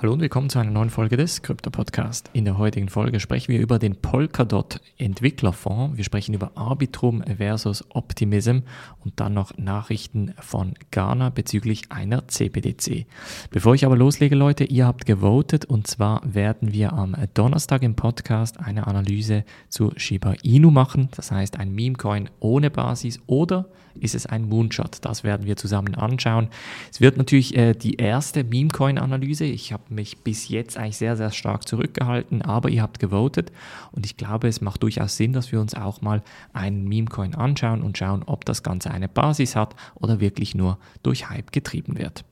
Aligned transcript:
Hallo 0.00 0.12
und 0.12 0.20
willkommen 0.20 0.48
zu 0.48 0.60
einer 0.60 0.70
neuen 0.70 0.90
Folge 0.90 1.16
des 1.16 1.42
Krypto 1.42 1.70
Podcast. 1.70 2.30
In 2.32 2.44
der 2.44 2.56
heutigen 2.56 2.88
Folge 2.88 3.18
sprechen 3.18 3.48
wir 3.52 3.58
über 3.58 3.80
den 3.80 3.96
Polkadot 3.96 4.80
Entwicklerfonds. 4.96 5.96
Wir 5.96 6.04
sprechen 6.04 6.34
über 6.34 6.52
Arbitrum 6.54 7.24
versus 7.36 7.84
Optimism 7.88 8.58
und 9.04 9.18
dann 9.18 9.34
noch 9.34 9.58
Nachrichten 9.58 10.34
von 10.38 10.74
Ghana 10.92 11.30
bezüglich 11.30 11.90
einer 11.90 12.28
CBDC. 12.28 13.06
Bevor 13.50 13.74
ich 13.74 13.84
aber 13.84 13.96
loslege, 13.96 14.36
Leute, 14.36 14.62
ihr 14.62 14.86
habt 14.86 15.04
gewotet 15.04 15.64
und 15.64 15.88
zwar 15.88 16.22
werden 16.24 16.72
wir 16.72 16.92
am 16.92 17.16
Donnerstag 17.34 17.82
im 17.82 17.96
Podcast 17.96 18.60
eine 18.60 18.86
Analyse 18.86 19.42
zu 19.68 19.90
Shiba 19.96 20.34
Inu 20.44 20.70
machen. 20.70 21.08
Das 21.16 21.32
heißt 21.32 21.58
ein 21.58 21.74
Meme-Coin 21.74 22.30
ohne 22.38 22.70
Basis 22.70 23.18
oder 23.26 23.66
ist 24.00 24.14
es 24.14 24.26
ein 24.26 24.48
Moonshot? 24.48 24.98
Das 25.02 25.24
werden 25.24 25.46
wir 25.46 25.56
zusammen 25.56 25.94
anschauen. 25.94 26.48
Es 26.92 27.00
wird 27.00 27.16
natürlich 27.16 27.56
äh, 27.56 27.74
die 27.74 27.94
erste 27.94 28.44
Meme-Coin-Analyse. 28.44 29.44
Ich 29.44 29.72
habe 29.72 29.87
mich 29.90 30.18
bis 30.18 30.48
jetzt 30.48 30.76
eigentlich 30.76 30.96
sehr, 30.96 31.16
sehr 31.16 31.30
stark 31.30 31.66
zurückgehalten, 31.66 32.42
aber 32.42 32.68
ihr 32.68 32.82
habt 32.82 32.98
gewotet 32.98 33.52
und 33.92 34.06
ich 34.06 34.16
glaube, 34.16 34.48
es 34.48 34.60
macht 34.60 34.82
durchaus 34.82 35.16
Sinn, 35.16 35.32
dass 35.32 35.52
wir 35.52 35.60
uns 35.60 35.74
auch 35.74 36.00
mal 36.00 36.22
einen 36.52 36.88
Meme-Coin 36.88 37.34
anschauen 37.34 37.82
und 37.82 37.98
schauen, 37.98 38.22
ob 38.24 38.44
das 38.44 38.62
Ganze 38.62 38.90
eine 38.90 39.08
Basis 39.08 39.56
hat 39.56 39.74
oder 39.94 40.20
wirklich 40.20 40.54
nur 40.54 40.78
durch 41.02 41.30
Hype 41.30 41.52
getrieben 41.52 41.98
wird. 41.98 42.24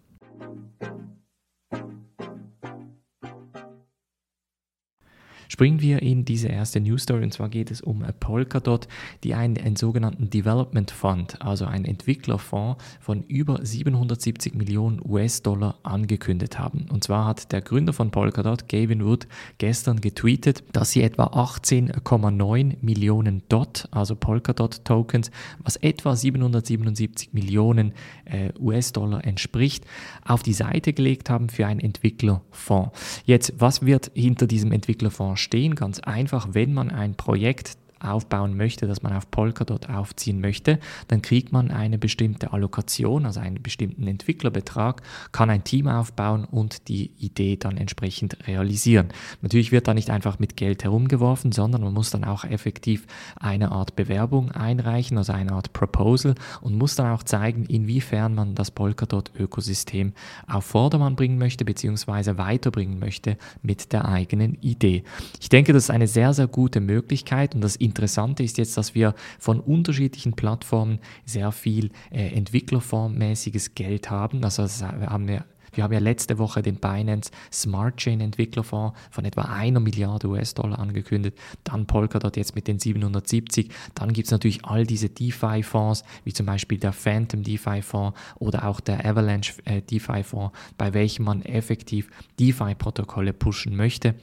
Springen 5.48 5.80
wir 5.80 6.02
in 6.02 6.24
diese 6.24 6.48
erste 6.48 6.80
News 6.80 7.02
Story 7.02 7.24
und 7.24 7.32
zwar 7.32 7.48
geht 7.48 7.70
es 7.70 7.80
um 7.80 8.05
Polkadot, 8.20 8.88
die 9.24 9.34
einen, 9.34 9.56
einen 9.59 9.77
sogenannten 9.77 10.30
Development 10.30 10.91
Fund, 10.91 11.41
also 11.42 11.66
einen 11.66 11.84
Entwicklerfonds 11.84 12.82
von 13.00 13.22
über 13.24 13.64
770 13.64 14.55
Millionen 14.55 15.00
US-Dollar 15.05 15.78
angekündigt 15.82 16.59
haben. 16.59 16.86
Und 16.91 17.05
zwar 17.05 17.27
hat 17.27 17.52
der 17.52 17.60
Gründer 17.60 17.92
von 17.92 18.10
Polkadot, 18.10 18.69
Gavin 18.69 19.05
Wood, 19.05 19.27
gestern 19.59 20.00
getweetet, 20.00 20.64
dass 20.72 20.91
sie 20.91 21.02
etwa 21.02 21.25
18,9 21.25 22.77
Millionen 22.81 23.42
DOT, 23.48 23.88
also 23.91 24.16
Polkadot 24.16 24.84
Tokens, 24.84 25.31
was 25.62 25.77
etwa 25.77 26.16
777 26.16 27.33
Millionen 27.33 27.92
äh, 28.25 28.50
US-Dollar 28.58 29.25
entspricht, 29.25 29.84
auf 30.25 30.42
die 30.42 30.53
Seite 30.53 30.92
gelegt 30.92 31.31
haben 31.31 31.48
für 31.48 31.66
einen 31.66 31.81
Entwicklerfonds. 31.81 33.22
Jetzt, 33.25 33.55
was 33.58 33.84
wird 33.84 34.10
hinter 34.14 34.47
diesem 34.47 34.72
Entwicklerfonds 34.72 35.36
verstehen. 35.37 35.75
Ganz 35.75 36.01
einfach, 36.01 36.48
wenn 36.53 36.73
man 36.73 36.91
ein 36.91 37.15
Projekt 37.15 37.77
aufbauen 38.00 38.56
möchte, 38.56 38.86
dass 38.86 39.02
man 39.02 39.12
auf 39.12 39.30
Polkadot 39.30 39.89
aufziehen 39.89 40.41
möchte, 40.41 40.78
dann 41.08 41.22
kriegt 41.22 41.52
man 41.52 41.70
eine 41.70 41.98
bestimmte 41.98 42.53
Allokation, 42.53 43.27
also 43.27 43.41
einen 43.41 43.62
bestimmten 43.62 44.06
Entwicklerbetrag, 44.06 45.03
kann 45.33 45.50
ein 45.50 45.64
Team 45.64 45.88
aufbauen 45.88 46.44
und 46.44 46.88
die 46.88 47.12
Idee 47.19 47.56
dann 47.56 47.77
entsprechend 47.77 48.47
realisieren. 48.47 49.08
Natürlich 49.42 49.72
wird 49.72 49.88
da 49.88 49.94
nicht 49.94 50.11
einfach 50.11 50.38
mit 50.38 50.56
Geld 50.56 50.84
herumgeworfen, 50.84 51.53
sondern 51.53 51.83
man 51.83 51.94
muss 51.94 52.11
dann 52.11 52.25
auch 52.25 52.44
effektiv 52.44 53.06
eine 53.36 53.72
Art 53.72 53.97
Bewerbung 53.97 54.50
einreichen, 54.53 55.19
also 55.19 55.33
eine 55.33 55.53
Art 55.53 55.72
Proposal 55.72 56.34
und 56.60 56.77
muss 56.77 56.97
dann 56.97 57.10
auch 57.10 57.22
zeigen, 57.22 57.64
inwiefern 57.64 58.34
man 58.34 58.55
das 58.55 58.70
Polkadot-Ökosystem 58.70 60.12
auf 60.47 60.64
Vordermann 60.64 61.16
bringen 61.16 61.38
möchte, 61.38 61.64
beziehungsweise 61.64 62.38
weiterbringen 62.38 62.98
möchte 62.98 63.36
mit 63.62 63.92
der 63.92 64.06
eigenen 64.06 64.55
Idee. 64.60 65.05
Ich 65.41 65.48
denke, 65.48 65.72
das 65.72 65.84
ist 65.84 65.91
eine 65.91 66.06
sehr, 66.06 66.34
sehr 66.34 66.47
gute 66.47 66.81
Möglichkeit 66.81 67.55
und 67.55 67.60
das 67.60 67.77
Interessante 67.87 68.42
ist 68.42 68.59
jetzt, 68.59 68.77
dass 68.77 68.95
wir 68.95 69.15
von 69.39 69.61
unterschiedlichen 69.61 70.34
Plattformen 70.34 70.98
sehr 71.25 71.53
viel 71.53 71.91
äh, 72.11 72.28
entwicklerfondsmäßiges 72.34 73.75
Geld 73.75 74.11
haben. 74.11 74.45
Also 74.45 74.65
haben 74.84 75.28
wir 75.28 75.45
wir 75.77 75.84
haben 75.84 75.93
ja 75.93 75.98
letzte 75.98 76.39
Woche 76.39 76.62
den 76.62 76.77
Binance 76.77 77.31
Smart 77.53 77.98
Chain 77.98 78.20
Entwicklerfonds 78.20 78.98
von 79.11 79.25
etwa 79.27 79.43
einer 79.43 79.78
Milliarde 79.78 80.28
US-Dollar 80.28 80.78
angekündigt. 80.78 81.39
Dann 81.65 81.87
Polkadot 81.87 82.37
jetzt 82.37 82.55
mit 82.55 82.67
den 82.67 82.78
770. 82.78 83.70
Dann 83.95 84.12
gibt 84.15 84.27
es 84.27 84.33
natürlich 84.33 84.65
all 84.65 84.87
diese 84.87 85.11
DeFi-Fonds, 85.11 86.03
wie 86.25 86.33
zum 86.33 86.47
Beispiel 86.47 86.78
der 86.78 86.93
Phantom 86.93 87.43
DeFi-Fonds 87.43 88.19
oder 88.37 88.66
auch 88.66 88.81
der 88.81 89.05
Avalanche 89.05 89.53
äh, 89.66 89.83
DeFi-Fonds, 89.83 90.56
bei 90.78 90.94
welchem 90.94 91.27
man 91.27 91.43
effektiv 91.43 92.09
DeFi-Protokolle 92.39 93.34
pushen 93.34 93.77
möchte. 93.77 94.15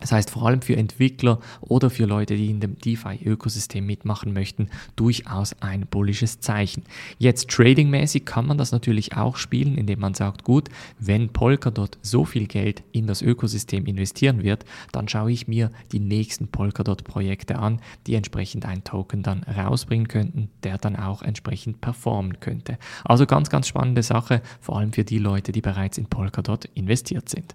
Das 0.00 0.12
heißt, 0.12 0.30
vor 0.30 0.46
allem 0.46 0.60
für 0.60 0.76
Entwickler 0.76 1.40
oder 1.60 1.88
für 1.88 2.04
Leute, 2.04 2.36
die 2.36 2.50
in 2.50 2.60
dem 2.60 2.78
DeFi-Ökosystem 2.78 3.86
mitmachen 3.86 4.32
möchten, 4.32 4.68
durchaus 4.96 5.54
ein 5.60 5.86
bullisches 5.86 6.40
Zeichen. 6.40 6.82
Jetzt 7.18 7.48
tradingmäßig 7.48 8.24
kann 8.24 8.46
man 8.46 8.58
das 8.58 8.72
natürlich 8.72 9.16
auch 9.16 9.36
spielen, 9.36 9.78
indem 9.78 10.00
man 10.00 10.14
sagt, 10.14 10.44
gut, 10.44 10.68
wenn 10.98 11.30
Polkadot 11.30 11.98
so 12.02 12.24
viel 12.24 12.46
Geld 12.46 12.82
in 12.92 13.06
das 13.06 13.22
Ökosystem 13.22 13.86
investieren 13.86 14.42
wird, 14.42 14.64
dann 14.92 15.08
schaue 15.08 15.32
ich 15.32 15.48
mir 15.48 15.70
die 15.92 16.00
nächsten 16.00 16.48
Polkadot-Projekte 16.48 17.58
an, 17.58 17.80
die 18.06 18.14
entsprechend 18.14 18.66
einen 18.66 18.84
Token 18.84 19.22
dann 19.22 19.42
rausbringen 19.44 20.08
könnten, 20.08 20.50
der 20.64 20.78
dann 20.78 20.96
auch 20.96 21.22
entsprechend 21.22 21.80
performen 21.80 22.40
könnte. 22.40 22.78
Also 23.04 23.26
ganz, 23.26 23.48
ganz 23.50 23.68
spannende 23.68 24.02
Sache, 24.02 24.42
vor 24.60 24.78
allem 24.78 24.92
für 24.92 25.04
die 25.04 25.18
Leute, 25.18 25.52
die 25.52 25.60
bereits 25.60 25.98
in 25.98 26.06
Polkadot 26.06 26.66
investiert 26.74 27.28
sind. 27.28 27.54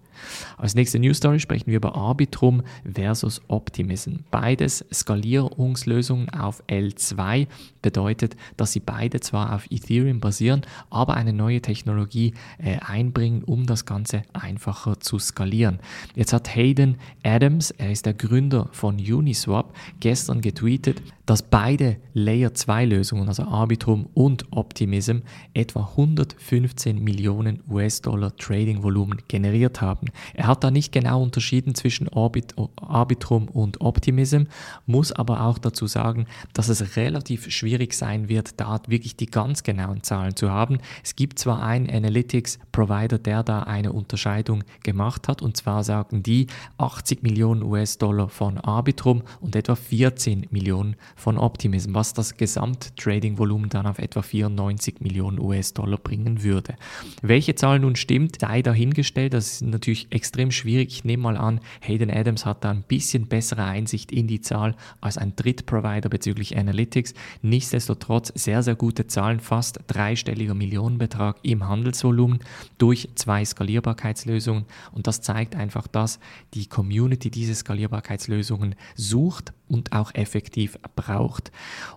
Als 0.57 0.75
nächste 0.75 0.99
News 0.99 1.17
Story 1.17 1.39
sprechen 1.39 1.67
wir 1.67 1.77
über 1.77 1.95
Arbit 1.95 2.28
Arbitrum 2.29 2.61
versus 2.85 3.41
Optimism. 3.47 4.17
Beides 4.29 4.85
Skalierungslösungen 4.93 6.29
auf 6.29 6.63
L2 6.67 7.47
bedeutet, 7.81 8.35
dass 8.55 8.73
sie 8.73 8.79
beide 8.79 9.19
zwar 9.19 9.55
auf 9.55 9.65
Ethereum 9.71 10.19
basieren, 10.19 10.61
aber 10.91 11.15
eine 11.15 11.33
neue 11.33 11.61
Technologie 11.61 12.33
äh, 12.59 12.77
einbringen, 12.79 13.43
um 13.43 13.65
das 13.65 13.85
Ganze 13.85 14.21
einfacher 14.33 14.99
zu 14.99 15.17
skalieren. 15.17 15.79
Jetzt 16.15 16.33
hat 16.33 16.55
Hayden 16.55 16.97
Adams, 17.23 17.71
er 17.71 17.91
ist 17.91 18.05
der 18.05 18.13
Gründer 18.13 18.69
von 18.73 18.97
Uniswap, 18.97 19.73
gestern 19.99 20.41
getweetet, 20.41 21.01
dass 21.25 21.43
beide 21.43 21.97
Layer 22.13 22.53
2 22.53 22.85
Lösungen, 22.85 23.27
also 23.27 23.43
Arbitrum 23.43 24.07
und 24.13 24.51
Optimism, 24.51 25.19
etwa 25.53 25.81
115 25.91 27.03
Millionen 27.03 27.61
US-Dollar 27.69 28.35
Trading-Volumen 28.35 29.19
generiert 29.27 29.79
haben. 29.79 30.07
Er 30.33 30.47
hat 30.47 30.63
da 30.63 30.71
nicht 30.71 30.91
genau 30.91 31.21
unterschieden 31.21 31.75
zwischen 31.75 32.07
Orbit, 32.19 32.53
Arbitrum 32.75 33.47
und 33.47 33.79
Optimism, 33.79 34.43
muss 34.85 35.13
aber 35.13 35.45
auch 35.45 35.57
dazu 35.57 35.87
sagen, 35.87 36.25
dass 36.53 36.67
es 36.67 36.97
relativ 36.97 37.49
schwierig 37.49 37.93
sein 37.93 38.27
wird, 38.27 38.59
da 38.59 38.81
wirklich 38.87 39.15
die 39.15 39.27
ganz 39.27 39.63
genauen 39.63 40.03
Zahlen 40.03 40.35
zu 40.35 40.51
haben. 40.51 40.79
Es 41.01 41.15
gibt 41.15 41.39
zwar 41.39 41.63
einen 41.63 41.89
Analytics-Provider, 41.89 43.19
der 43.19 43.43
da 43.43 43.63
eine 43.63 43.93
Unterscheidung 43.93 44.65
gemacht 44.83 45.29
hat, 45.29 45.41
und 45.41 45.55
zwar 45.55 45.85
sagen 45.85 46.21
die 46.23 46.47
80 46.77 47.23
Millionen 47.23 47.63
US-Dollar 47.63 48.27
von 48.27 48.57
Arbitrum 48.57 49.23
und 49.39 49.55
etwa 49.55 49.75
14 49.75 50.47
Millionen 50.51 50.97
von 51.15 51.37
Optimism, 51.37 51.93
was 51.93 52.13
das 52.13 52.35
Gesamt-Trading-Volumen 52.35 53.69
dann 53.69 53.87
auf 53.87 53.99
etwa 53.99 54.21
94 54.21 54.99
Millionen 54.99 55.39
US-Dollar 55.39 55.97
bringen 55.97 56.43
würde. 56.43 56.75
Welche 57.21 57.55
Zahl 57.55 57.79
nun 57.79 57.95
stimmt, 57.95 58.41
sei 58.41 58.61
dahingestellt, 58.61 59.33
das 59.33 59.53
ist 59.53 59.61
natürlich 59.61 60.11
extrem 60.11 60.51
schwierig. 60.51 60.89
Ich 60.89 61.05
nehme 61.05 61.23
mal 61.23 61.37
an, 61.37 61.61
Hayden 61.81 62.08
Steven 62.09 62.19
Adams 62.19 62.45
hat 62.45 62.63
da 62.63 62.71
ein 62.71 62.83
bisschen 62.83 63.27
bessere 63.27 63.63
Einsicht 63.63 64.11
in 64.11 64.27
die 64.27 64.41
Zahl 64.41 64.75
als 65.01 65.17
ein 65.17 65.35
Drittprovider 65.35 66.09
bezüglich 66.09 66.57
Analytics. 66.57 67.13
Nichtsdestotrotz 67.41 68.31
sehr, 68.35 68.63
sehr 68.63 68.75
gute 68.75 69.07
Zahlen, 69.07 69.39
fast 69.39 69.79
dreistelliger 69.87 70.55
Millionenbetrag 70.55 71.37
im 71.43 71.67
Handelsvolumen 71.67 72.39
durch 72.77 73.09
zwei 73.15 73.45
Skalierbarkeitslösungen. 73.45 74.65
Und 74.91 75.07
das 75.07 75.21
zeigt 75.21 75.55
einfach, 75.55 75.87
dass 75.87 76.19
die 76.53 76.65
Community 76.65 77.29
diese 77.29 77.55
Skalierbarkeitslösungen 77.55 78.75
sucht 78.95 79.53
und 79.69 79.93
auch 79.93 80.13
effektiv 80.13 80.77
braucht. 80.95 81.51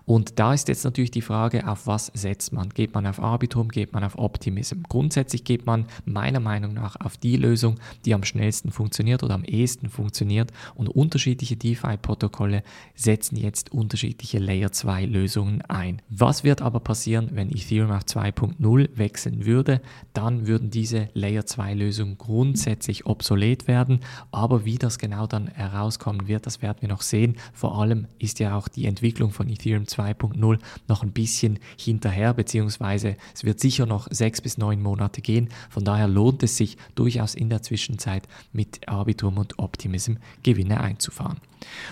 Und 0.05 0.39
da 0.39 0.53
ist 0.53 0.67
jetzt 0.67 0.83
natürlich 0.83 1.11
die 1.11 1.21
Frage, 1.21 1.67
auf 1.67 1.87
was 1.87 2.07
setzt 2.13 2.53
man? 2.53 2.69
Geht 2.69 2.93
man 2.93 3.05
auf 3.05 3.19
Arbitrum, 3.19 3.69
geht 3.69 3.93
man 3.93 4.03
auf 4.03 4.17
Optimism? 4.17 4.83
Grundsätzlich 4.87 5.43
geht 5.43 5.65
man 5.65 5.85
meiner 6.05 6.39
Meinung 6.39 6.73
nach 6.73 6.95
auf 6.99 7.17
die 7.17 7.35
Lösung, 7.35 7.75
die 8.05 8.13
am 8.13 8.23
schnellsten 8.23 8.71
funktioniert 8.71 9.23
oder 9.23 9.33
am 9.33 9.43
ehesten 9.43 9.89
funktioniert 9.89 10.51
und 10.75 10.89
unterschiedliche 10.89 11.55
DeFi-Protokolle 11.57 12.63
setzen 12.95 13.35
jetzt 13.35 13.71
unterschiedliche 13.71 14.39
Layer 14.39 14.71
2 14.71 15.05
Lösungen 15.05 15.61
ein. 15.63 16.01
Was 16.09 16.43
wird 16.43 16.61
aber 16.61 16.79
passieren, 16.79 17.29
wenn 17.33 17.49
Ethereum 17.49 17.91
auf 17.91 18.03
2.0 18.03 18.89
wechseln 18.97 19.45
würde? 19.45 19.81
Dann 20.13 20.47
würden 20.47 20.69
diese 20.69 21.09
Layer 21.13 21.45
2 21.45 21.73
Lösungen 21.73 22.17
grundsätzlich 22.17 23.05
obsolet 23.05 23.67
werden, 23.67 23.99
aber 24.31 24.65
wie 24.65 24.77
das 24.77 24.99
genau 24.99 25.27
dann 25.27 25.47
herauskommen 25.47 26.27
wird, 26.27 26.45
das 26.45 26.61
werden 26.61 26.77
wir 26.81 26.89
noch 26.89 27.01
sehen. 27.01 27.37
Vor 27.63 27.79
allem 27.79 28.07
ist 28.19 28.39
ja 28.39 28.57
auch 28.57 28.67
die 28.67 28.87
Entwicklung 28.87 29.31
von 29.31 29.47
Ethereum 29.47 29.85
2.0 29.85 30.59
noch 30.89 31.01
ein 31.01 31.13
bisschen 31.13 31.59
hinterher, 31.79 32.33
beziehungsweise 32.33 33.15
es 33.33 33.45
wird 33.45 33.61
sicher 33.61 33.85
noch 33.85 34.09
sechs 34.11 34.41
bis 34.41 34.57
neun 34.57 34.81
Monate 34.81 35.21
gehen. 35.21 35.47
Von 35.69 35.85
daher 35.85 36.09
lohnt 36.09 36.43
es 36.43 36.57
sich 36.57 36.75
durchaus 36.95 37.35
in 37.35 37.49
der 37.49 37.61
Zwischenzeit 37.61 38.27
mit 38.51 38.89
Arbitrum 38.89 39.37
und 39.37 39.59
Optimism 39.59 40.15
Gewinne 40.43 40.81
einzufahren. 40.81 41.37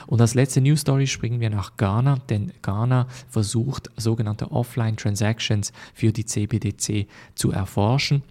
Und 0.07 0.19
als 0.19 0.33
letzte 0.33 0.59
News 0.59 0.81
Story 0.81 1.07
springen 1.07 1.39
wir 1.39 1.49
nach 1.49 1.77
Ghana, 1.77 2.17
denn 2.29 2.51
Ghana 2.61 3.07
versucht 3.29 3.89
sogenannte 3.95 4.51
Offline 4.51 4.97
Transactions 4.97 5.71
für 5.93 6.11
die 6.11 6.25
CBDC 6.25 7.07
zu 7.33 7.51
erforschen. 7.53 8.23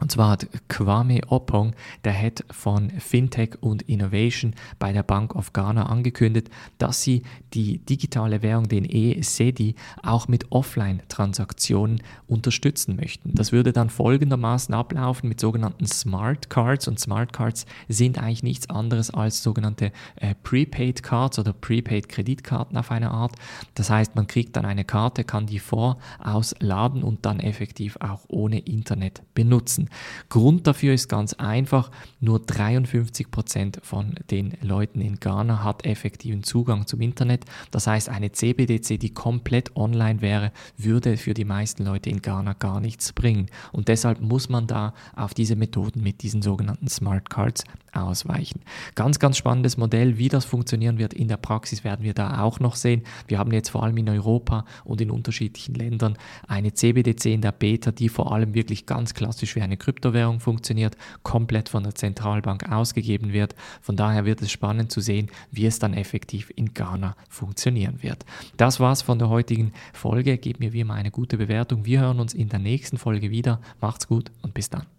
Und 0.00 0.12
zwar 0.12 0.32
hat 0.32 0.46
Kwame 0.68 1.20
Opong, 1.28 1.74
der 2.04 2.12
Head 2.12 2.44
von 2.50 2.90
Fintech 2.90 3.56
und 3.62 3.82
Innovation 3.82 4.54
bei 4.78 4.92
der 4.92 5.02
Bank 5.02 5.34
of 5.34 5.54
Ghana, 5.54 5.86
angekündigt, 5.86 6.50
dass 6.76 7.02
sie 7.02 7.22
die 7.54 7.78
digitale 7.78 8.42
Währung, 8.42 8.68
den 8.68 8.84
E-SEDI, 8.84 9.74
auch 10.02 10.28
mit 10.28 10.52
Offline-Transaktionen 10.52 12.02
unterstützen 12.26 12.96
möchten. 12.96 13.34
Das 13.34 13.52
würde 13.52 13.72
dann 13.72 13.88
folgendermaßen 13.88 14.74
ablaufen 14.74 15.30
mit 15.30 15.40
sogenannten 15.40 15.86
Smart 15.86 16.50
Cards. 16.50 16.88
Und 16.88 17.00
Smart 17.00 17.32
Cards 17.32 17.64
sind 17.88 18.18
eigentlich 18.18 18.42
nichts 18.42 18.68
anderes 18.68 19.10
als 19.10 19.42
sogenannte 19.42 19.92
äh, 20.16 20.34
Prepaid 20.42 21.02
Cards 21.02 21.38
oder 21.38 21.54
Prepaid 21.54 22.10
Kreditkarten 22.10 22.76
auf 22.76 22.90
eine 22.90 23.12
Art. 23.12 23.32
Das 23.74 23.88
heißt, 23.88 24.14
man 24.14 24.26
kriegt 24.26 24.56
dann 24.56 24.66
eine 24.66 24.84
Karte, 24.84 25.24
kann 25.24 25.46
die 25.46 25.58
vorausladen 25.58 27.02
und 27.02 27.24
dann 27.24 27.40
effektiv 27.40 27.96
auch 28.00 28.20
ohne 28.28 28.58
Internet 28.58 29.22
benutzen. 29.34 29.85
Grund 30.28 30.66
dafür 30.66 30.94
ist 30.94 31.08
ganz 31.08 31.34
einfach, 31.34 31.90
nur 32.20 32.40
53 32.40 33.30
Prozent 33.30 33.78
von 33.82 34.14
den 34.30 34.54
Leuten 34.62 35.00
in 35.00 35.16
Ghana 35.20 35.62
hat 35.62 35.86
effektiven 35.86 36.42
Zugang 36.42 36.86
zum 36.86 37.00
Internet. 37.00 37.44
Das 37.70 37.86
heißt, 37.86 38.08
eine 38.08 38.32
CBDC, 38.32 38.98
die 38.98 39.14
komplett 39.14 39.76
online 39.76 40.20
wäre, 40.20 40.52
würde 40.76 41.16
für 41.16 41.34
die 41.34 41.44
meisten 41.44 41.84
Leute 41.84 42.10
in 42.10 42.22
Ghana 42.22 42.54
gar 42.54 42.80
nichts 42.80 43.12
bringen. 43.12 43.46
Und 43.72 43.88
deshalb 43.88 44.20
muss 44.20 44.48
man 44.48 44.66
da 44.66 44.94
auf 45.14 45.34
diese 45.34 45.56
Methoden 45.56 46.02
mit 46.02 46.22
diesen 46.22 46.42
sogenannten 46.42 46.88
Smart 46.88 47.30
Cards 47.30 47.64
ausweichen. 47.96 48.60
Ganz, 48.94 49.18
ganz 49.18 49.36
spannendes 49.36 49.76
Modell. 49.76 50.18
Wie 50.18 50.28
das 50.28 50.44
funktionieren 50.44 50.98
wird 50.98 51.14
in 51.14 51.28
der 51.28 51.36
Praxis, 51.36 51.84
werden 51.84 52.04
wir 52.04 52.14
da 52.14 52.42
auch 52.42 52.60
noch 52.60 52.76
sehen. 52.76 53.02
Wir 53.26 53.38
haben 53.38 53.52
jetzt 53.52 53.70
vor 53.70 53.82
allem 53.82 53.96
in 53.96 54.08
Europa 54.08 54.64
und 54.84 55.00
in 55.00 55.10
unterschiedlichen 55.10 55.74
Ländern 55.74 56.18
eine 56.46 56.74
CBDC 56.74 57.26
in 57.26 57.40
der 57.40 57.52
Beta, 57.52 57.92
die 57.92 58.08
vor 58.08 58.32
allem 58.32 58.54
wirklich 58.54 58.86
ganz 58.86 59.14
klassisch 59.14 59.56
wie 59.56 59.62
eine 59.76 59.84
Kryptowährung 59.84 60.40
funktioniert, 60.40 60.96
komplett 61.22 61.68
von 61.68 61.82
der 61.82 61.94
Zentralbank 61.94 62.70
ausgegeben 62.70 63.32
wird. 63.32 63.54
Von 63.80 63.96
daher 63.96 64.24
wird 64.24 64.42
es 64.42 64.50
spannend 64.50 64.90
zu 64.90 65.00
sehen, 65.00 65.30
wie 65.50 65.66
es 65.66 65.78
dann 65.78 65.94
effektiv 65.94 66.52
in 66.56 66.72
Ghana 66.74 67.14
funktionieren 67.28 68.02
wird. 68.02 68.24
Das 68.56 68.80
war's 68.80 69.02
von 69.02 69.18
der 69.18 69.28
heutigen 69.28 69.72
Folge. 69.92 70.38
Gebt 70.38 70.60
mir 70.60 70.72
wie 70.72 70.80
immer 70.80 70.94
eine 70.94 71.10
gute 71.10 71.36
Bewertung. 71.36 71.84
Wir 71.84 72.00
hören 72.00 72.20
uns 72.20 72.34
in 72.34 72.48
der 72.48 72.58
nächsten 72.58 72.98
Folge 72.98 73.30
wieder. 73.30 73.60
Macht's 73.80 74.08
gut 74.08 74.30
und 74.42 74.54
bis 74.54 74.70
dann. 74.70 74.95